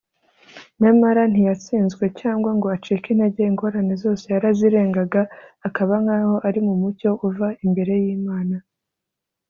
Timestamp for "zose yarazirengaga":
4.03-5.21